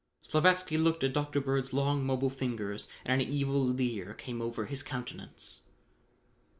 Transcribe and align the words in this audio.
Slavatsky 0.23 0.79
looked 0.79 1.03
at 1.03 1.13
Dr. 1.13 1.39
Bird's 1.39 1.73
long 1.73 2.03
mobile 2.03 2.31
fingers 2.31 2.87
and 3.05 3.21
an 3.21 3.27
evil 3.27 3.59
leer 3.63 4.15
came 4.15 4.41
over 4.41 4.65
his 4.65 4.81
countenance. 4.81 5.61